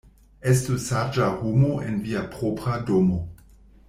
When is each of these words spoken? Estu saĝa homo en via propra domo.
Estu 0.51 0.77
saĝa 0.85 1.27
homo 1.43 1.69
en 1.89 1.99
via 2.09 2.23
propra 2.33 2.79
domo. 2.89 3.21